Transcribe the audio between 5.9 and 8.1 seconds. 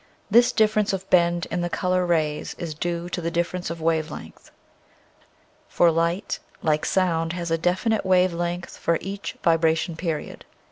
light, like sound, has a definite